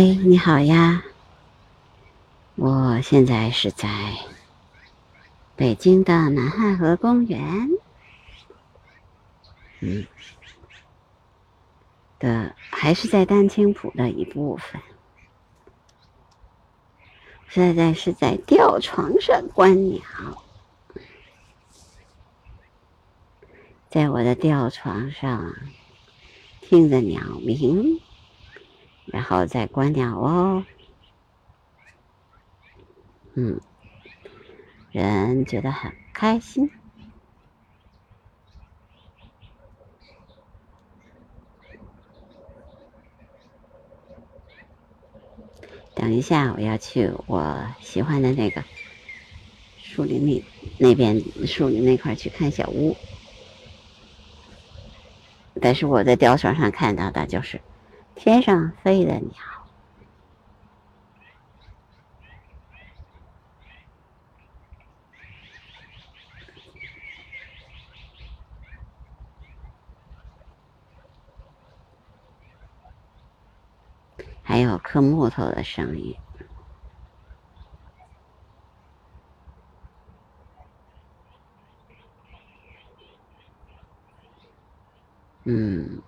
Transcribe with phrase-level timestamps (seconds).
[0.00, 1.02] 喂，你好呀，
[2.54, 3.86] 我现在是在
[5.54, 7.68] 北京的南汉河公园，
[9.80, 10.06] 嗯，
[12.18, 14.80] 的还是在丹青浦的一部分。
[17.50, 20.00] 现在是在吊床上观鸟，
[23.90, 25.54] 在我的吊床上
[26.62, 28.00] 听着鸟鸣，
[29.20, 30.64] 然后再关掉哦。
[33.34, 33.60] 嗯，
[34.92, 36.70] 人觉得很开心。
[45.94, 48.64] 等一下，我要去我喜欢的那个
[49.76, 50.42] 树林里
[50.78, 52.96] 那边树林那块去看小屋。
[55.60, 57.60] 但是我在吊床上看到的就是
[58.22, 59.32] 天上飞的鸟，
[74.42, 76.14] 还有刻木头的声音。
[85.44, 86.02] 嗯，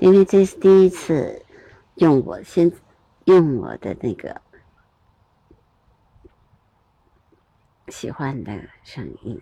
[0.00, 1.44] 因为这是第一次
[1.96, 2.72] 用我先
[3.26, 4.40] 用我的那个
[7.88, 9.38] 喜欢的声音。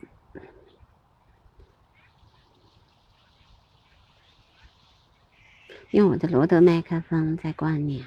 [5.91, 8.05] 用我的罗德麦克风在观鸟，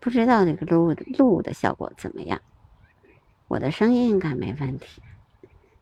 [0.00, 2.42] 不知道这个录录的效果怎么样。
[3.46, 5.00] 我的声音应该没问题，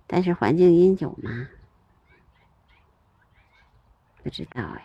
[0.07, 1.49] 但是环境音有吗？
[4.27, 4.85] 不知道哎。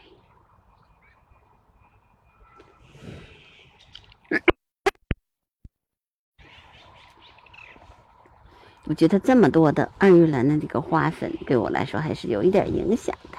[8.85, 13.37] 我觉得这么多的二月兰的这个花粉，对我来说还是有一点影响的。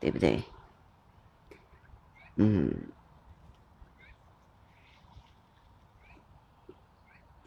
[0.00, 0.44] 对不对？
[2.36, 2.70] 嗯，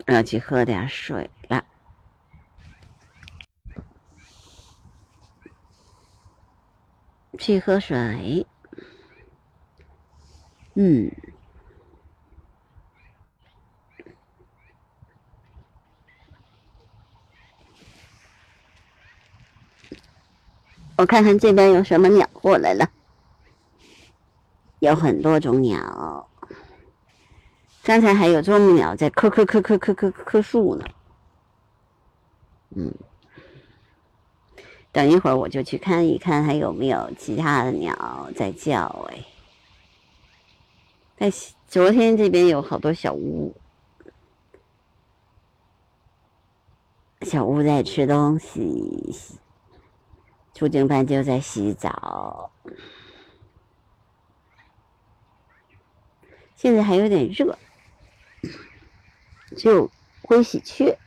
[0.08, 1.64] 我要去喝点水了。
[7.38, 8.46] 去喝水。
[10.76, 11.12] 嗯。
[20.98, 22.90] 我看看这边有什么鸟过来了，
[24.80, 26.28] 有很多种鸟。
[27.84, 30.86] 刚才还有啄木鸟在磕磕磕磕磕磕磕树呢。
[32.76, 32.92] 嗯，
[34.98, 39.08] 等一会儿我就去看一看还有没有其他的鸟在叫。
[39.12, 39.24] 哎，
[41.30, 41.32] 在
[41.68, 43.56] 昨天这边有好多小屋，
[47.22, 49.14] 小屋在吃东西。
[50.56, 52.50] 出警班就在洗澡，
[56.56, 57.56] 现在还有点热，
[59.56, 59.92] 就
[60.24, 60.98] 灰喜鹊。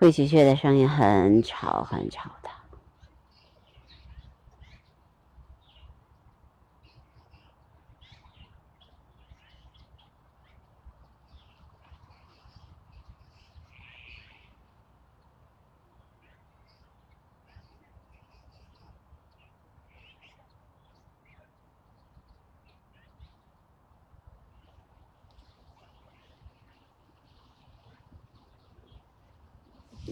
[0.00, 2.48] 会喜鹊的声音很吵，很吵的。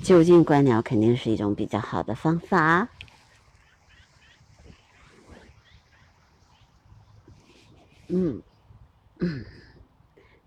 [0.09, 2.89] 就近观鸟肯定是一种比较好的方法。
[8.07, 8.43] 嗯，
[9.21, 9.45] 嗯，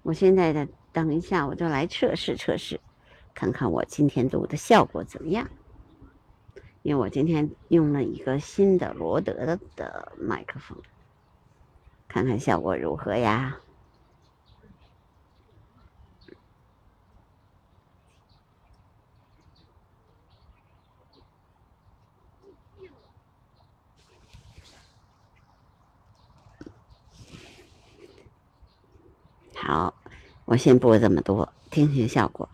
[0.01, 2.79] 我现在的等一下我就来测试测试，
[3.35, 5.47] 看看我今天录的效果怎么样。
[6.81, 10.75] 因为我今天用了一个新的罗德的麦克风，
[12.07, 13.59] 看看效果如何呀？
[29.71, 29.93] 好，
[30.43, 32.49] 我先播这么多，听听效果。